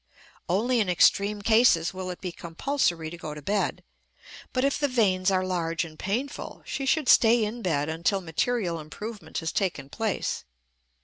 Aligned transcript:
Only 0.49 0.79
in 0.79 0.89
extreme 0.89 1.43
cases 1.43 1.93
will 1.93 2.09
it 2.09 2.21
be 2.21 2.31
compulsory 2.31 3.11
to 3.11 3.17
go 3.17 3.35
to 3.35 3.41
bed. 3.43 3.83
But, 4.51 4.65
if 4.65 4.79
the 4.79 4.87
veins 4.87 5.29
are 5.29 5.45
large 5.45 5.85
and 5.85 5.99
painful, 5.99 6.63
she 6.65 6.87
should 6.87 7.07
stay 7.07 7.45
in 7.45 7.61
bed 7.61 7.87
until 7.87 8.19
material 8.21 8.79
improvement 8.79 9.37
has 9.45 9.51
taken 9.51 9.89
place. 9.89 10.43